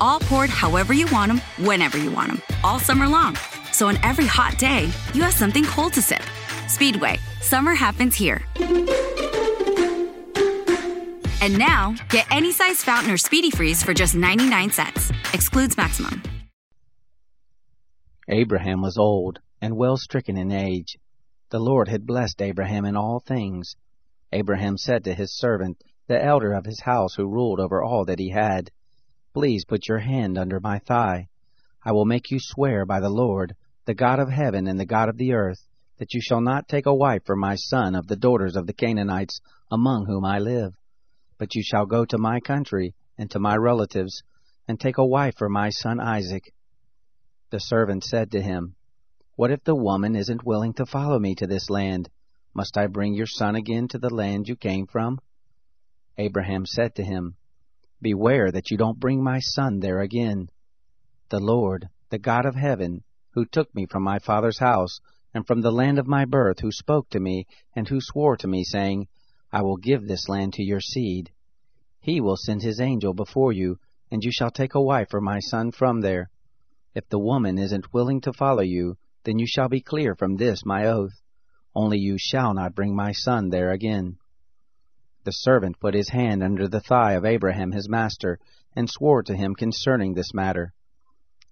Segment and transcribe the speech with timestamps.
[0.00, 3.36] All poured however you want them, whenever you want them, all summer long.
[3.72, 6.22] So on every hot day, you have something cold to sip.
[6.68, 8.42] Speedway, summer happens here.
[11.40, 15.12] And now, get any size fountain or speedy freeze for just 99 cents.
[15.34, 16.22] Excludes maximum.
[18.28, 20.96] Abraham was old and well stricken in age.
[21.50, 23.76] The Lord had blessed Abraham in all things.
[24.32, 28.18] Abraham said to his servant, the elder of his house who ruled over all that
[28.18, 28.70] he had,
[29.34, 31.26] Please put your hand under my thigh.
[31.84, 35.08] I will make you swear by the Lord, the God of heaven and the God
[35.08, 35.58] of the earth,
[35.98, 38.72] that you shall not take a wife for my son of the daughters of the
[38.72, 39.40] Canaanites
[39.72, 40.74] among whom I live.
[41.36, 44.22] But you shall go to my country and to my relatives,
[44.68, 46.54] and take a wife for my son Isaac.
[47.50, 48.76] The servant said to him,
[49.34, 52.08] What if the woman isn't willing to follow me to this land?
[52.54, 55.18] Must I bring your son again to the land you came from?
[56.16, 57.36] Abraham said to him,
[58.04, 60.50] Beware that you don't bring my son there again.
[61.30, 65.00] The Lord, the God of heaven, who took me from my father's house,
[65.32, 68.46] and from the land of my birth, who spoke to me, and who swore to
[68.46, 69.08] me, saying,
[69.50, 71.32] I will give this land to your seed.
[71.98, 73.78] He will send his angel before you,
[74.10, 76.28] and you shall take a wife for my son from there.
[76.94, 80.66] If the woman isn't willing to follow you, then you shall be clear from this
[80.66, 81.22] my oath.
[81.74, 84.18] Only you shall not bring my son there again.
[85.24, 88.38] The servant put his hand under the thigh of Abraham his master,
[88.76, 90.74] and swore to him concerning this matter.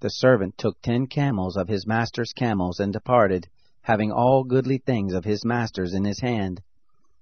[0.00, 3.48] The servant took ten camels of his master's camels, and departed,
[3.80, 6.60] having all goodly things of his master's in his hand.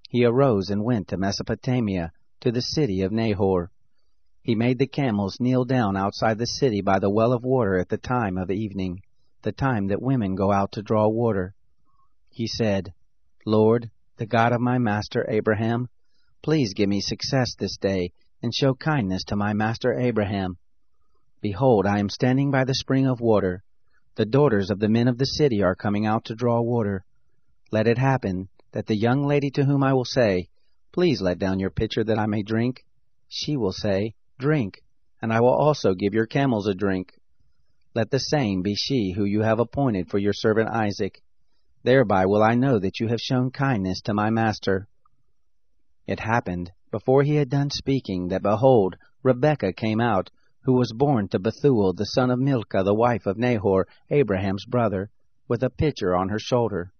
[0.09, 3.71] He arose and went to Mesopotamia, to the city of Nahor.
[4.41, 7.87] He made the camels kneel down outside the city by the well of water at
[7.87, 9.01] the time of evening,
[9.43, 11.55] the time that women go out to draw water.
[12.29, 12.93] He said,
[13.45, 15.87] Lord, the God of my master Abraham,
[16.43, 18.11] Please give me success this day,
[18.41, 20.57] and show kindness to my master Abraham.
[21.39, 23.63] Behold, I am standing by the spring of water.
[24.15, 27.05] The daughters of the men of the city are coming out to draw water.
[27.71, 30.49] Let it happen that the young lady to whom I will say,
[30.91, 32.85] Please let down your pitcher that I may drink,
[33.29, 34.83] she will say, Drink,
[35.21, 37.13] and I will also give your camels a drink.
[37.95, 41.23] Let the same be she who you have appointed for your servant Isaac.
[41.83, 44.89] Thereby will I know that you have shown kindness to my master.
[46.05, 50.29] It happened, before he had done speaking, that behold, Rebekah came out,
[50.63, 55.09] who was born to Bethuel the son of Milcah, the wife of Nahor, Abraham's brother,
[55.47, 56.91] with a pitcher on her shoulder.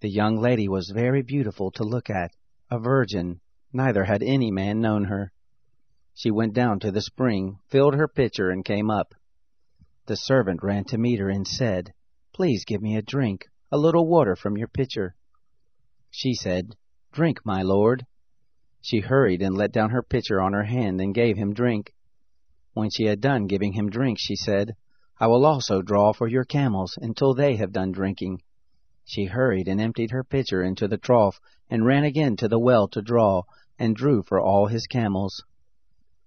[0.00, 2.30] The young lady was very beautiful to look at,
[2.70, 3.40] a virgin,
[3.72, 5.32] neither had any man known her.
[6.14, 9.14] She went down to the spring, filled her pitcher, and came up.
[10.06, 11.94] The servant ran to meet her and said,
[12.32, 15.14] Please give me a drink, a little water from your pitcher.
[16.10, 16.76] She said,
[17.12, 18.06] Drink, my lord.
[18.82, 21.94] She hurried and let down her pitcher on her hand and gave him drink.
[22.72, 24.74] When she had done giving him drink, she said,
[25.18, 28.40] I will also draw for your camels until they have done drinking.
[29.04, 32.88] She hurried and emptied her pitcher into the trough, and ran again to the well
[32.88, 33.42] to draw,
[33.78, 35.44] and drew for all his camels.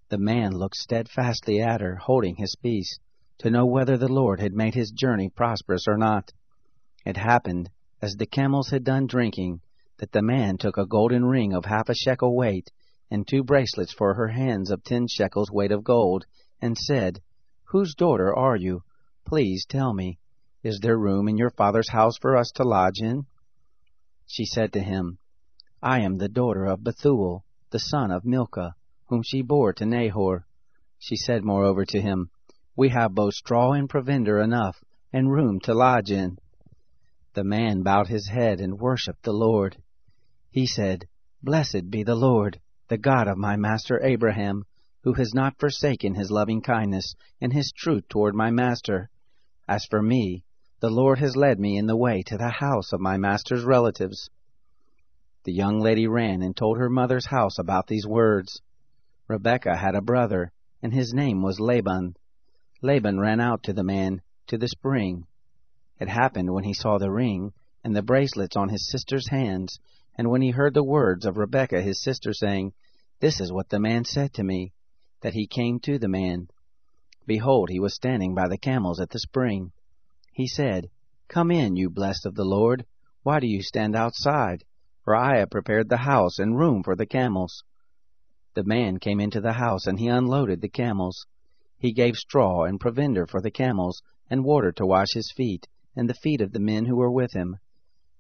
[0.10, 3.00] The man looked steadfastly at her, holding his peace,
[3.40, 6.32] to know whether the Lord had made his journey prosperous or not.
[7.04, 9.62] It happened, as the camels had done drinking,
[10.04, 12.70] that the man took a golden ring of half a shekel weight,
[13.10, 16.26] and two bracelets for her hands of ten shekels weight of gold,
[16.62, 17.22] and said,
[17.68, 18.84] Whose daughter are you?
[19.26, 20.20] Please tell me.
[20.62, 23.28] Is there room in your father's house for us to lodge in?
[24.28, 25.20] She said to him,
[25.82, 28.76] I am the daughter of Bethuel, the son of Milcah,
[29.06, 30.46] whom she bore to Nahor.
[31.00, 32.30] She said moreover to him,
[32.76, 34.84] We have both straw and provender enough,
[35.14, 36.40] and room to lodge in.
[37.36, 39.78] The man bowed his head and worshipped the Lord.
[40.54, 41.08] He said,
[41.42, 44.66] Blessed be the Lord, the God of my master Abraham,
[45.02, 49.10] who has not forsaken his loving kindness and his truth toward my master.
[49.68, 50.44] As for me,
[50.80, 54.30] the Lord has led me in the way to the house of my master's relatives.
[55.44, 58.62] The young lady ran and told her mother's house about these words.
[59.28, 60.52] Rebekah had a brother,
[60.84, 62.16] and his name was Laban.
[62.84, 65.26] Laban ran out to the man, to the spring.
[66.00, 67.54] It happened when he saw the ring,
[67.84, 69.80] and the bracelets on his sister's hands,
[70.16, 72.74] and when he heard the words of Rebekah his sister saying,
[73.20, 74.72] This is what the man said to me,
[75.22, 76.50] that he came to the man.
[77.26, 79.72] behold, he was standing by the camels at the spring.
[80.32, 80.90] He said,
[81.28, 82.86] Come in, you blessed of the Lord.
[83.24, 84.64] Why do you stand outside?
[85.04, 87.64] For I have prepared the house and room for the camels.
[88.54, 91.26] The man came into the house, and he unloaded the camels.
[91.80, 96.08] He gave straw and provender for the camels, and water to wash his feet, and
[96.08, 97.58] the feet of the men who were with him.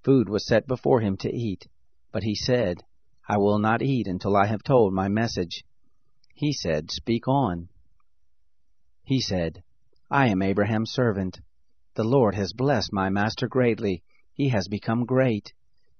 [0.03, 1.67] Food was set before him to eat.
[2.13, 2.83] But he said,
[3.27, 5.63] I will not eat until I have told my message.
[6.35, 7.69] He said, Speak on.
[9.03, 9.63] He said,
[10.11, 11.41] I am Abraham's servant.
[11.95, 14.03] The Lord has blessed my master greatly.
[14.35, 15.53] He has become great.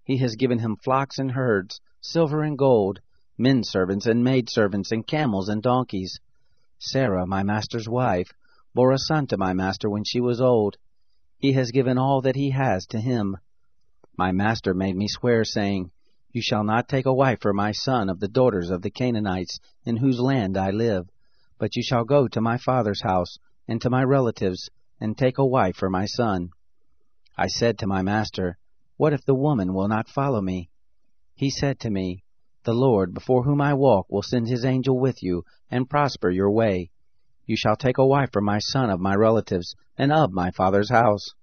[0.03, 2.99] He has given him flocks and herds, silver and gold,
[3.35, 6.19] men servants and maid servants, and camels and donkeys.
[6.77, 8.31] Sarah, my master's wife,
[8.75, 10.77] bore a son to my master when she was old.
[11.39, 13.37] He has given all that he has to him.
[14.15, 15.89] My master made me swear, saying,
[16.33, 19.59] You shall not take a wife for my son of the daughters of the Canaanites,
[19.85, 21.07] in whose land I live,
[21.57, 23.37] but you shall go to my father's house,
[23.67, 24.69] and to my relatives,
[24.99, 26.49] and take a wife for my son.
[27.37, 28.57] I said to my master,
[28.97, 30.71] What if the woman will not follow me?
[31.35, 32.23] He said to me,
[32.63, 36.49] the Lord, before whom I walk, will send his angel with you, and prosper your
[36.49, 36.91] way.
[37.45, 40.89] You shall take a wife for my son of my relatives, and of my father's
[40.89, 41.33] house.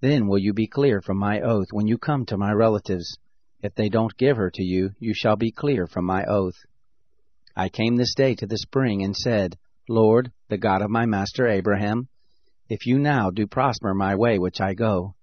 [0.00, 3.16] Then will you be clear from my oath when you come to my relatives.
[3.62, 6.64] If they don't give her to you, you shall be clear from my oath.
[7.54, 9.58] I came this day to the spring, and said,
[9.88, 12.08] Lord, the God of my master Abraham,
[12.68, 15.14] if you now do prosper my way which I go,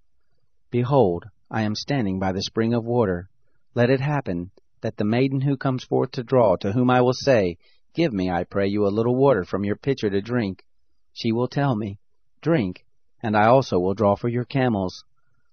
[0.69, 3.29] behold, I am standing by the spring of water.
[3.73, 4.51] Let it happen
[4.81, 7.57] that the maiden who comes forth to draw, to whom I will say,
[7.93, 10.63] Give me, I pray you, a little water from your pitcher to drink,
[11.13, 11.99] she will tell me,
[12.41, 12.85] Drink,
[13.23, 15.03] and I also will draw for your camels.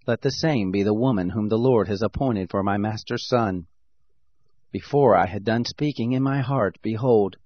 [0.07, 3.67] Let the same be the woman whom the Lord has appointed for my master's son.
[4.71, 7.37] Before I had done speaking in my heart, behold,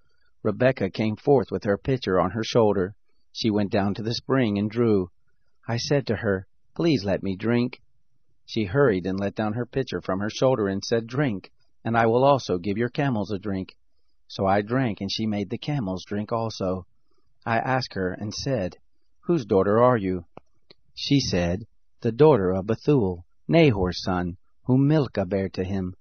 [0.42, 2.94] Rebekah came forth with her pitcher on her shoulder.
[3.32, 5.10] She went down to the spring and drew.
[5.66, 7.80] I said to her, Please let me drink.
[8.46, 11.50] She hurried and let down her pitcher from her shoulder and said, Drink
[11.84, 13.76] and I will also give your camels a drink.
[14.26, 16.86] So I drank, and she made the camels drink also.
[17.46, 18.76] I asked her, and said,
[19.20, 20.26] Whose daughter are you?
[20.94, 21.66] She said,
[22.00, 24.36] The daughter of Bethuel, Nahor's son,
[24.66, 25.94] whom Milcah bare to him.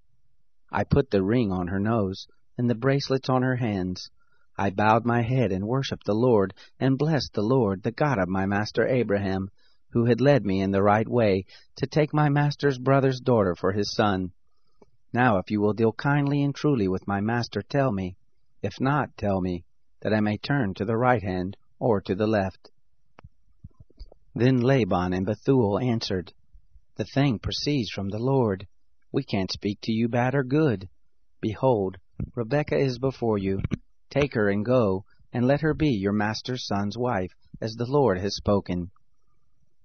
[0.71, 4.11] I put the ring on her nose, and the bracelets on her hands.
[4.59, 8.29] I bowed my head and worshipped the Lord, and blessed the Lord, the God of
[8.29, 9.49] my master Abraham,
[9.89, 11.45] who had led me in the right way,
[11.77, 14.33] to take my master's brother's daughter for his son.
[15.11, 18.17] Now, if you will deal kindly and truly with my master, tell me.
[18.61, 19.63] If not, tell me,
[20.01, 22.69] that I may turn to the right hand or to the left.
[24.39, 26.31] Then Laban and Bethuel answered,
[26.95, 28.68] The thing proceeds from the Lord.
[29.12, 30.89] We can't speak to you bad or good.
[31.42, 31.98] Behold,
[32.36, 33.63] Rebekah is before you.
[34.12, 38.19] Take her and go, and let her be your master's son's wife, as the Lord
[38.19, 38.92] has spoken.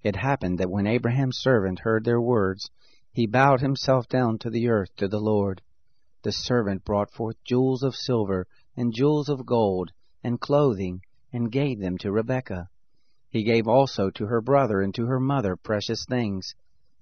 [0.02, 2.68] It happened that when Abraham's servant heard their words,
[3.10, 5.62] he bowed himself down to the earth to the Lord.
[6.24, 8.46] The servant brought forth jewels of silver,
[8.76, 11.00] and jewels of gold, and clothing,
[11.32, 12.68] and gave them to Rebekah.
[13.32, 16.54] He gave also to her brother and to her mother precious things.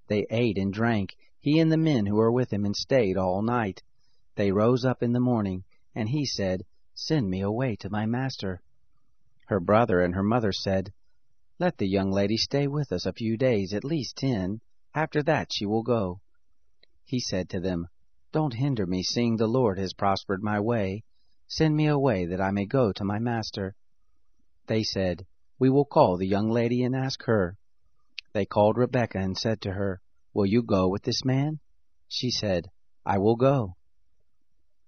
[0.06, 3.42] They ate and drank, he and the men who were with him, and stayed all
[3.42, 3.82] night.
[4.36, 8.62] They rose up in the morning, and he said, Send me away to my master.
[9.46, 10.92] Her brother and her mother said,
[11.58, 14.60] Let the young lady stay with us a few days, at least ten.
[14.94, 16.20] After that she will go.
[17.04, 17.88] He said to them,
[18.30, 21.02] Don't hinder me, seeing the Lord has prospered my way.
[21.48, 23.74] Send me away, that I may go to my master.
[24.68, 25.26] They said,
[25.60, 27.58] We will call the young lady and ask her.
[28.32, 30.00] They called Rebekah and said to her,
[30.32, 31.60] Will you go with this man?
[32.08, 32.70] She said,
[33.04, 33.76] I will go.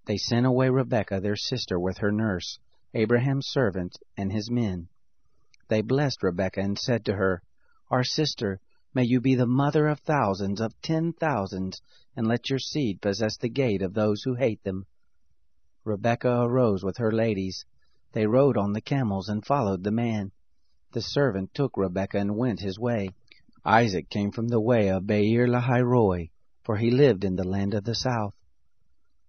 [0.07, 2.59] They sent away Rebekah their sister with her nurse,
[2.95, 4.88] Abraham's servant, and his men.
[5.69, 7.43] They blessed Rebekah and said to her,
[7.91, 8.59] Our sister,
[8.95, 11.83] May you be the mother of thousands, of ten thousands,
[12.17, 14.87] and let your seed possess the gate of those who hate them.
[15.85, 17.67] Rebekah arose with her ladies.
[18.12, 20.33] They rode on the camels and followed the man.
[20.92, 23.08] The servant took Rebekah and went his way.
[23.64, 26.28] Isaac came from the way of Beer Lahairoi,
[26.64, 28.34] for he lived in the land of the south.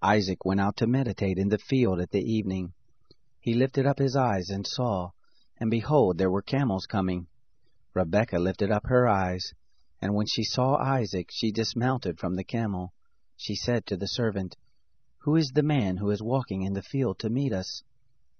[0.01, 2.73] Isaac went out to meditate in the field at the evening.
[3.39, 5.11] He lifted up his eyes and saw,
[5.57, 7.27] and behold, there were camels coming.
[7.93, 9.53] Rebekah lifted up her eyes,
[10.01, 12.91] and when she saw Isaac, she dismounted from the camel.
[13.37, 14.57] She said to the servant,
[15.19, 17.83] Who is the man who is walking in the field to meet us?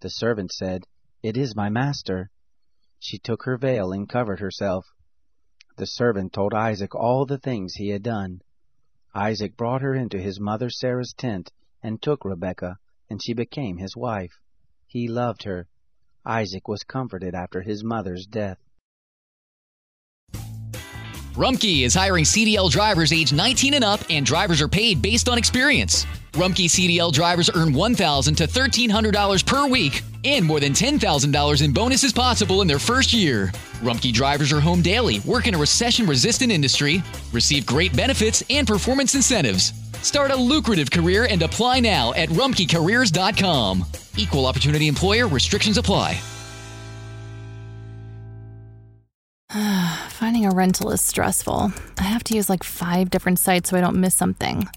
[0.02, 0.88] The servant said,
[1.22, 2.30] It is my master.
[3.06, 4.86] She took her veil and covered herself.
[5.76, 8.40] The servant told Isaac all the things he had done.
[9.14, 12.78] Isaac brought her into his mother Sarah's tent, and took Rebekah,
[13.10, 14.40] and she became his wife.
[14.88, 15.68] He loved her.
[16.26, 18.60] Isaac was comforted after his mother's death.
[21.36, 25.38] Rumpke is hiring CDL drivers age 19 and up, and drivers are paid based on
[25.38, 26.06] experience.
[26.34, 32.12] Rumpke CDL drivers earn $1,000 to $1,300 per week, and more than $10,000 in bonuses
[32.12, 33.52] possible in their first year.
[33.82, 38.68] Rumpke drivers are home daily, work in a recession resistant industry, receive great benefits and
[38.68, 39.74] performance incentives.
[40.02, 43.86] Start a lucrative career and apply now at rumpkecareers.com.
[44.18, 46.20] Equal opportunity employer restrictions apply.
[50.10, 51.72] Finding a rental is stressful.
[52.00, 54.68] I have to use like five different sites so I don't miss something.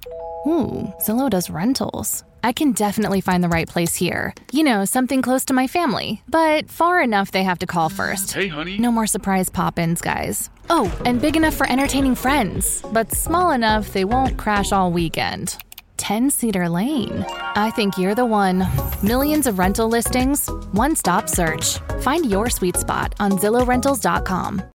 [0.46, 2.22] Ooh, Zillow does rentals.
[2.44, 4.32] I can definitely find the right place here.
[4.52, 8.32] You know, something close to my family, but far enough they have to call first.
[8.32, 8.78] Hey, honey.
[8.78, 10.48] No more surprise pop ins, guys.
[10.70, 15.56] Oh, and big enough for entertaining friends, but small enough they won't crash all weekend.
[15.96, 17.24] 10 Cedar Lane.
[17.56, 18.64] I think you're the one.
[19.02, 21.78] Millions of rental listings, one stop search.
[22.02, 24.62] Find your sweet spot on ZillowRentals.com.